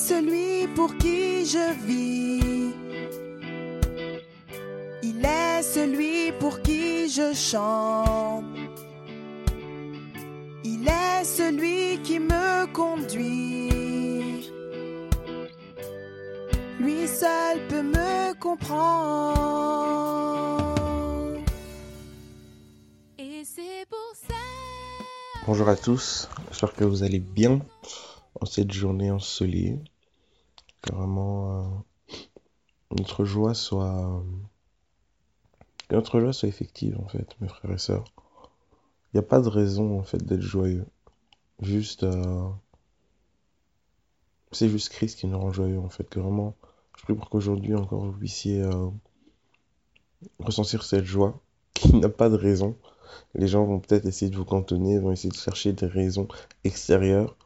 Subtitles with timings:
[0.00, 2.72] est celui pour qui je vis.
[5.02, 8.44] Il est celui pour qui je chante.
[10.64, 14.50] Il est celui qui me conduit.
[16.78, 19.40] Lui seul peut me comprendre.
[23.18, 24.34] Et c'est pour ça.
[25.46, 27.60] Bonjour à tous, j'espère que vous allez bien
[28.40, 29.78] en cette journée ensoleillée.
[30.82, 31.64] Que vraiment euh,
[32.96, 34.22] notre joie soit.
[35.90, 38.04] notre joie soit effective en fait, mes frères et sœurs.
[39.12, 40.86] Il n'y a pas de raison en fait d'être joyeux.
[41.60, 42.04] Juste.
[42.04, 42.48] euh,
[44.52, 46.08] C'est juste Christ qui nous rend joyeux en fait.
[46.08, 46.54] Que vraiment,
[46.96, 48.88] je prie pour qu'aujourd'hui encore vous puissiez euh,
[50.40, 51.40] ressentir cette joie
[51.74, 52.76] qui n'a pas de raison.
[53.34, 56.28] Les gens vont peut-être essayer de vous cantonner, vont essayer de chercher des raisons
[56.64, 57.36] extérieures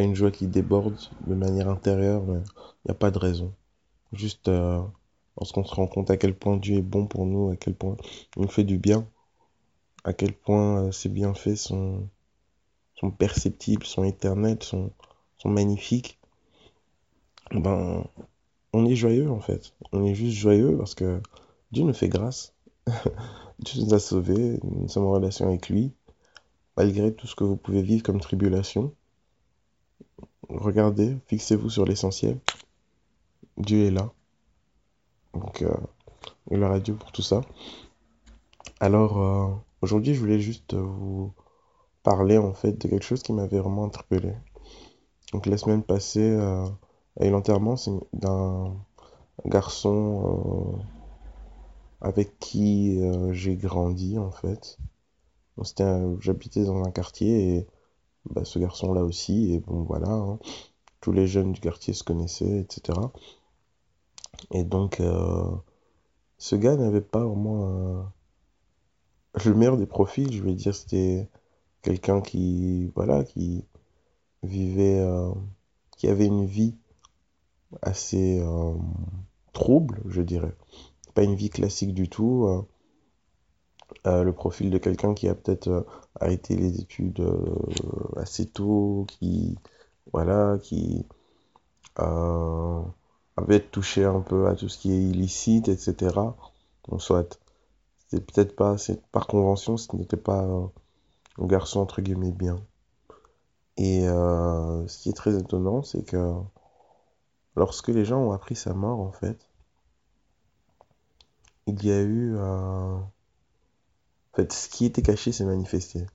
[0.00, 0.96] une joie qui déborde
[1.26, 3.52] de manière intérieure, mais il n'y a pas de raison.
[4.12, 4.80] Juste euh,
[5.36, 7.96] lorsqu'on se rend compte à quel point Dieu est bon pour nous, à quel point
[8.36, 9.06] il nous fait du bien,
[10.04, 12.08] à quel point euh, ses bienfaits sont,
[12.96, 14.92] sont perceptibles, sont éternels, sont,
[15.38, 16.18] sont magnifiques,
[17.52, 18.04] ben,
[18.72, 19.74] on est joyeux en fait.
[19.92, 21.20] On est juste joyeux parce que
[21.72, 22.54] Dieu nous fait grâce.
[23.58, 25.92] Dieu nous a sauvés, nous sommes en relation avec lui,
[26.76, 28.94] malgré tout ce que vous pouvez vivre comme tribulation.
[30.48, 32.38] Regardez, fixez-vous sur l'essentiel.
[33.56, 34.12] Dieu est là.
[35.34, 35.74] Donc, euh,
[36.50, 37.42] gloire à Dieu pour tout ça.
[38.80, 41.32] Alors, euh, aujourd'hui, je voulais juste vous
[42.02, 44.32] parler en fait de quelque chose qui m'avait vraiment interpellé.
[45.32, 46.66] Donc, la semaine passée, euh,
[47.20, 47.74] a eu l'enterrement
[48.12, 48.74] d'un
[49.44, 50.82] garçon euh,
[52.00, 54.78] avec qui euh, j'ai grandi en fait.
[56.20, 57.66] J'habitais dans un quartier et
[58.30, 59.54] bah, ce garçon-là aussi.
[59.54, 60.38] Et bon, voilà, hein.
[61.00, 62.98] tous les jeunes du quartier se connaissaient, etc.
[64.52, 65.50] Et donc, euh,
[66.38, 68.02] ce gars n'avait pas vraiment euh,
[69.44, 70.74] le meilleur des profils, je vais dire.
[70.74, 71.28] C'était
[71.82, 73.64] quelqu'un qui, voilà, qui
[74.42, 75.30] vivait, euh,
[75.96, 76.76] qui avait une vie
[77.82, 78.74] assez euh,
[79.52, 80.54] trouble, je dirais.
[81.14, 82.64] Pas une vie classique du tout.
[84.06, 85.82] Euh, le profil de quelqu'un qui a peut-être euh,
[86.20, 87.54] arrêté les études euh,
[88.16, 89.58] assez tôt, qui,
[90.12, 91.04] voilà, qui
[93.36, 96.14] avait touché un peu à tout ce qui est illicite, etc.
[96.88, 97.40] Bon, soit,
[97.98, 98.76] c'était peut-être pas,
[99.12, 102.56] par convention, ce n'était pas un garçon entre guillemets bien.
[103.76, 106.34] Et ce qui est très étonnant, c'est que
[107.56, 109.48] lorsque les gens ont appris sa mort, en fait,
[111.66, 112.36] il y a eu,
[114.38, 116.06] fait, ce qui était caché s'est manifesté.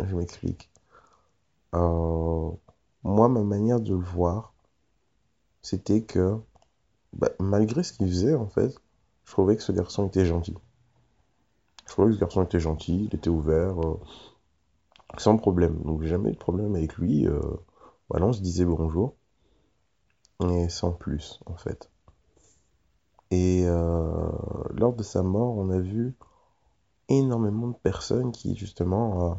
[0.00, 0.70] Je m'explique.
[1.74, 2.50] Euh,
[3.02, 4.52] moi, ma manière de le voir,
[5.62, 6.38] c'était que,
[7.12, 8.72] bah, malgré ce qu'il faisait, en fait,
[9.24, 10.54] je trouvais que ce garçon était gentil.
[11.86, 13.98] Je trouvais que ce garçon était gentil, il était ouvert, euh,
[15.18, 15.80] sans problème.
[15.82, 17.26] Donc, jamais eu de problème avec lui.
[17.26, 17.40] euh,
[18.08, 19.16] voilà, on se disait bonjour,
[20.40, 21.90] et sans plus, en fait.
[23.32, 26.14] Et lors de sa mort, on a vu
[27.08, 29.34] énormément de personnes qui, justement, euh,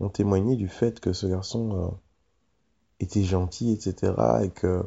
[0.00, 1.88] ont témoigné du fait que ce garçon euh,
[3.00, 4.12] était gentil, etc.
[4.42, 4.84] Et que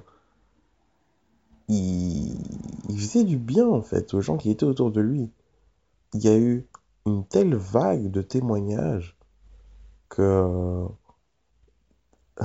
[1.68, 2.38] il,
[2.90, 5.30] il faisait du bien, en fait, aux gens qui étaient autour de lui.
[6.14, 6.68] Il y a eu
[7.06, 9.18] une telle vague de témoignages
[10.10, 10.86] que,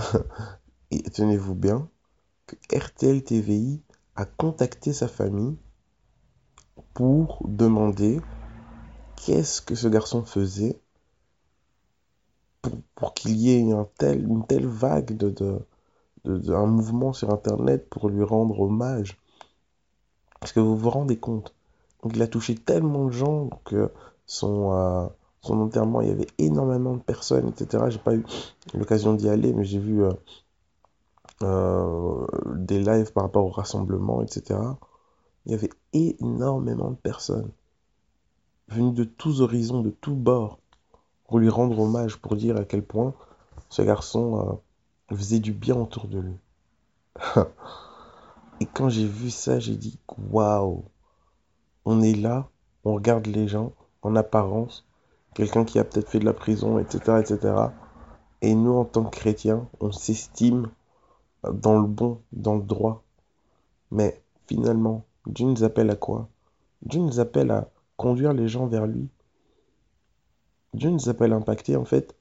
[0.91, 1.89] et tenez-vous bien,
[2.47, 3.83] que RTL TVI
[4.15, 5.57] a contacté sa famille
[6.95, 8.21] pour demander
[9.17, 10.79] qu'est-ce que ce garçon faisait
[12.95, 13.87] pour, qu'il y ait une
[14.47, 15.61] telle vague de,
[16.25, 19.19] un mouvement sur Internet pour lui rendre hommage?
[20.43, 21.55] Est-ce que vous vous rendez compte?
[22.05, 23.91] Il a touché tellement de gens que
[24.27, 25.07] son, euh,
[25.49, 27.85] enterrement, il y avait énormément de personnes, etc.
[27.89, 28.25] J'ai pas eu
[28.75, 30.13] l'occasion d'y aller, mais j'ai vu euh,
[31.43, 34.61] euh, des lives par rapport au rassemblement, etc.
[35.47, 37.51] Il y avait énormément de personnes
[38.69, 40.59] venues de tous horizons, de tous bords,
[41.27, 43.15] pour lui rendre hommage, pour dire à quel point
[43.69, 44.61] ce garçon
[45.11, 46.37] euh, faisait du bien autour de lui.
[48.61, 49.99] Et quand j'ai vu ça, j'ai dit,
[50.31, 50.85] waouh,
[51.85, 52.49] on est là,
[52.85, 53.73] on regarde les gens
[54.03, 54.87] en apparence,
[55.35, 57.55] quelqu'un qui a peut-être fait de la prison, etc., etc.
[58.43, 60.71] Et nous, en tant que chrétiens, on s'estime
[61.53, 63.03] dans le bon, dans le droit.
[63.91, 66.29] Mais finalement, Dieu nous appelle à quoi?
[66.83, 69.09] Dieu nous appelle à conduire les gens vers lui.
[70.75, 71.77] Dieu nous appelle impacter.
[71.77, 72.15] En fait,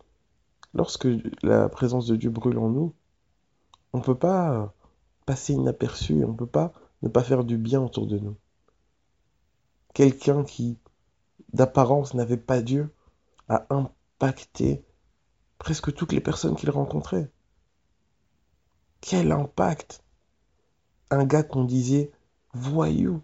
[0.73, 1.07] lorsque
[1.43, 2.93] la présence de Dieu brûle en nous,
[3.93, 4.73] on ne peut pas
[5.25, 8.35] passer inaperçu, on ne peut pas ne pas faire du bien autour de nous.
[9.93, 10.77] Quelqu'un qui,
[11.53, 12.93] d'apparence, n'avait pas Dieu,
[13.47, 14.83] a impacté
[15.59, 17.31] presque toutes les personnes qu'il rencontrait.
[19.01, 20.03] Quel impact
[21.11, 22.11] Un gars qu'on disait
[22.53, 23.21] voyou.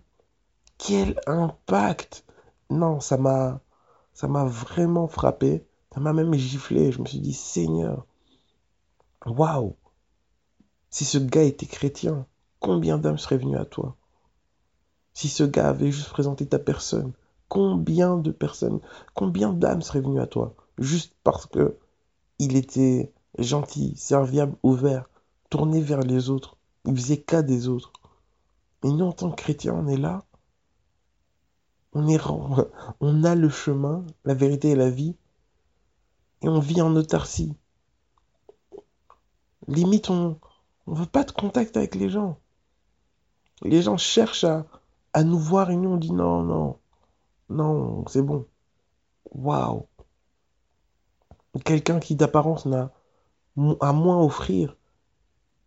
[0.78, 2.26] Quel impact
[2.72, 3.60] Non, ça m'a
[4.14, 5.66] ça m'a vraiment frappé.
[5.94, 6.92] Ça m'a même giflé.
[6.92, 8.06] Je me suis dit Seigneur,
[9.26, 9.76] waouh
[10.90, 12.26] Si ce gars était chrétien,
[12.60, 13.98] combien d'âmes seraient venues à toi?
[15.14, 17.12] Si ce gars avait juste présenté ta personne,
[17.50, 18.80] combien de personnes,
[19.14, 20.56] combien d'âmes seraient venues à toi?
[20.78, 21.78] Juste parce que
[22.40, 25.10] il était gentil, serviable, ouvert,
[25.50, 26.56] tourné vers les autres.
[26.86, 27.92] Il faisait cas des autres.
[28.84, 30.24] Et nous, en tant que chrétiens, on est là.
[31.94, 32.22] On, est,
[33.00, 35.16] on a le chemin, la vérité et la vie.
[36.42, 37.54] Et on vit en autarcie.
[39.68, 40.40] Limite, on
[40.88, 42.40] ne veut pas de contact avec les gens.
[43.62, 44.66] Les gens cherchent à,
[45.14, 46.80] à nous voir et nous, on dit non, non,
[47.50, 48.48] non, c'est bon.
[49.32, 49.86] Waouh.
[51.64, 52.92] Quelqu'un qui d'apparence n'a
[53.82, 54.78] à moins offrir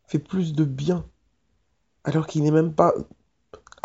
[0.06, 1.04] fait plus de bien
[2.04, 2.92] alors qu'il n'est même pas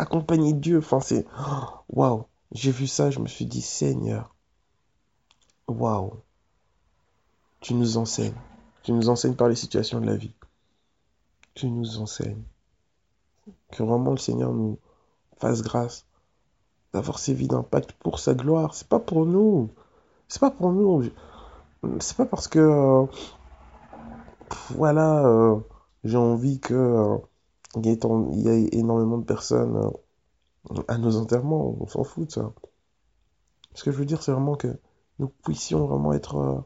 [0.00, 0.78] accompagné de Dieu.
[0.78, 1.26] Enfin, c'est
[1.88, 2.24] waouh.
[2.52, 4.34] J'ai vu ça, je me suis dit Seigneur,
[5.68, 6.14] waouh.
[7.60, 8.34] Tu nous enseignes.
[8.82, 10.34] Tu nous enseignes par les situations de la vie.
[11.54, 12.42] Tu nous enseignes.
[13.70, 14.78] Que vraiment le Seigneur nous
[15.38, 16.06] fasse grâce
[16.92, 18.74] d'avoir ces vies d'impact pour sa gloire.
[18.74, 19.70] C'est pas pour nous.
[20.28, 21.04] C'est pas pour nous.
[22.00, 23.06] C'est pas parce que euh,
[24.70, 25.60] voilà, euh,
[26.04, 27.18] j'ai envie que euh,
[27.76, 29.92] il y, ait énormément de personnes
[30.88, 31.76] à nos enterrements.
[31.80, 32.52] On s'en fout de ça.
[33.74, 34.78] Ce que je veux dire, c'est vraiment que
[35.18, 36.64] nous puissions vraiment être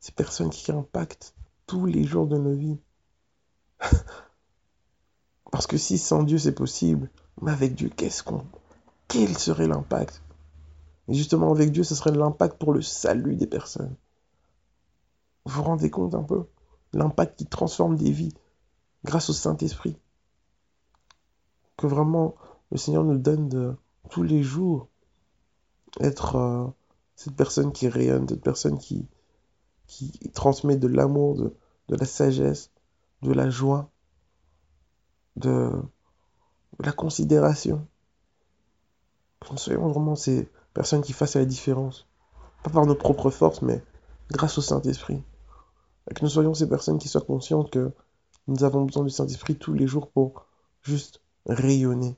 [0.00, 1.34] ces personnes qui impactent
[1.66, 2.78] tous les jours de nos vies.
[5.52, 7.10] Parce que si sans Dieu c'est possible,
[7.40, 8.44] mais avec Dieu, qu'est-ce qu'on.
[9.06, 10.22] Quel serait l'impact?
[11.08, 13.94] Et justement, avec Dieu, ce serait l'impact pour le salut des personnes.
[15.44, 16.44] Vous vous rendez compte un peu?
[16.92, 18.34] L'impact qui transforme des vies
[19.04, 19.96] grâce au Saint-Esprit.
[21.78, 22.34] Que vraiment
[22.70, 23.74] le Seigneur nous donne de,
[24.08, 24.88] tous les jours
[26.00, 26.66] être euh,
[27.16, 29.06] cette personne qui rayonne, cette personne qui,
[29.86, 31.56] qui transmet de l'amour, de,
[31.88, 32.70] de la sagesse,
[33.22, 33.90] de la joie,
[35.36, 35.70] de,
[36.78, 37.86] la considération.
[39.40, 42.06] Que nous soyons vraiment ces personnes qui fassent la différence.
[42.62, 43.82] Pas par nos propres forces, mais
[44.30, 45.22] grâce au Saint-Esprit.
[46.14, 47.92] Que nous soyons ces personnes qui soient conscientes que
[48.46, 50.46] nous avons besoin du Saint-Esprit tous les jours pour
[50.82, 52.16] juste rayonner.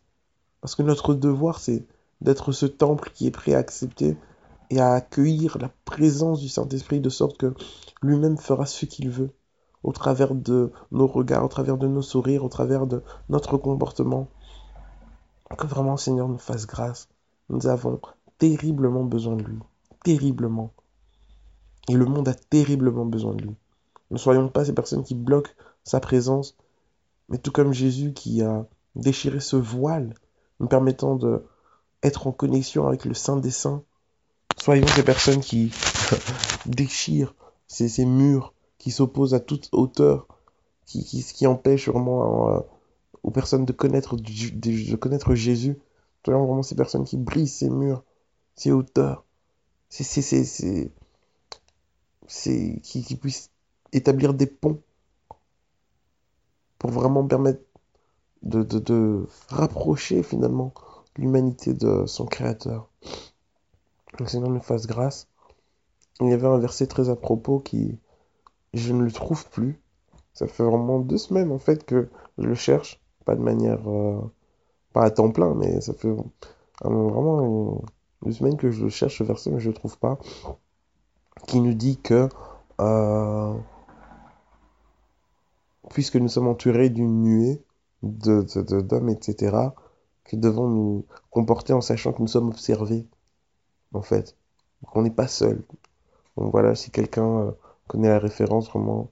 [0.60, 1.86] Parce que notre devoir, c'est
[2.20, 4.16] d'être ce temple qui est prêt à accepter
[4.70, 7.54] et à accueillir la présence du Saint-Esprit de sorte que
[8.02, 9.30] lui-même fera ce qu'il veut
[9.82, 14.28] au travers de nos regards, au travers de nos sourires, au travers de notre comportement.
[15.56, 17.08] Que vraiment Seigneur nous fasse grâce.
[17.48, 18.00] Nous avons
[18.38, 19.58] terriblement besoin de lui.
[20.04, 20.72] Terriblement.
[21.88, 23.56] Et le monde a terriblement besoin de lui.
[24.10, 25.50] Ne soyons pas ces personnes qui bloquent
[25.82, 26.56] sa présence,
[27.28, 28.66] mais tout comme Jésus qui a
[28.96, 30.14] déchiré ce voile,
[30.59, 31.44] nous permettant de
[32.02, 33.82] être en connexion avec le Saint des Saints,
[34.61, 35.73] Soyons ces personnes qui
[36.66, 37.35] déchirent
[37.66, 40.26] ces, murs, qui s'opposent à toute hauteur,
[40.85, 42.61] qui, qui, qui empêchent vraiment euh,
[43.23, 45.78] aux personnes de connaître, de, connaître Jésus.
[46.26, 48.04] Soyons vraiment ces personnes qui brisent ces murs,
[48.54, 49.25] ces hauteurs,
[49.88, 50.90] c'est,
[52.82, 53.50] qui, qui puissent
[53.92, 54.82] établir des ponts
[56.78, 57.62] pour vraiment permettre
[58.42, 60.73] de, de, de rapprocher finalement
[61.16, 62.90] l'humanité de son Créateur
[64.18, 65.28] le Seigneur nous fasse grâce.
[66.20, 67.99] Il y avait un verset très à propos qui,
[68.75, 69.80] je ne le trouve plus.
[70.35, 74.20] Ça fait vraiment deux semaines en fait que je le cherche, pas de manière, euh,
[74.92, 76.14] pas à temps plein, mais ça fait
[76.82, 77.82] vraiment
[78.23, 80.18] deux semaines que je cherche ce verset, mais je le trouve pas.
[81.47, 82.28] Qui nous dit que
[82.80, 83.54] euh,
[85.90, 87.62] puisque nous sommes entourés d'une nuée
[88.02, 89.57] de, d'hommes, etc.,
[90.25, 93.07] que devons nous comporter en sachant que nous sommes observés
[93.92, 94.37] en fait.
[94.95, 95.62] on n'est pas seul.
[96.37, 97.50] Donc voilà, si quelqu'un euh,
[97.88, 99.11] connaît la référence, vraiment,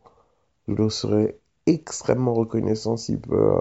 [0.69, 3.53] je le serais extrêmement reconnaissant s'il peut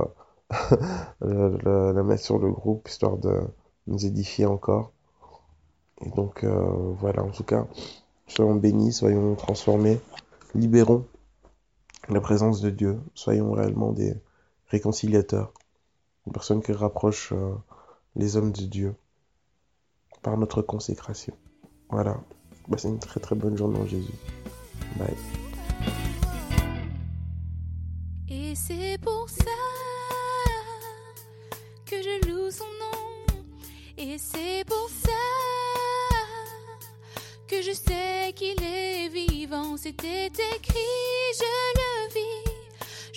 [1.24, 3.42] euh, la, mettre sur le groupe, histoire de
[3.88, 4.92] nous édifier encore.
[6.02, 7.66] Et donc euh, voilà, en tout cas,
[8.28, 10.00] soyons bénis, soyons transformés,
[10.54, 11.06] libérons
[12.10, 14.14] la présence de Dieu, soyons réellement des
[14.70, 15.54] réconciliateurs,
[16.26, 17.34] des personnes qui rapprochent
[18.16, 18.96] les hommes de Dieu
[20.22, 21.34] par notre consécration.
[21.90, 22.20] Voilà.
[22.68, 24.14] Bah, c'est une très très bonne journée en Jésus.
[24.98, 25.16] Bye.
[28.30, 29.46] Et c'est pour ça.
[31.86, 33.36] que je loue son nom.
[33.98, 35.12] Et c'est pour ça
[37.48, 39.78] que je sais qu'il est vivant.
[39.78, 42.07] C'était écrit, je le.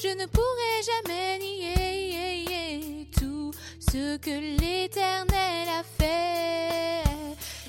[0.03, 7.05] Je ne pourrai jamais nier tout ce que l'Éternel a fait.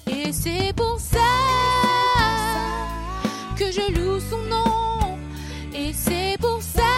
[0.10, 1.20] Et c'est pour ça
[3.58, 5.18] que je loue son nom.
[5.76, 6.94] Et c'est pour ça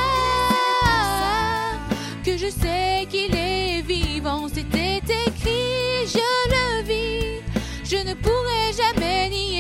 [2.24, 4.48] que je sais qu'il est vivant.
[4.54, 7.42] C'était écrit, je le vis.
[7.84, 9.53] Je ne pourrai jamais nier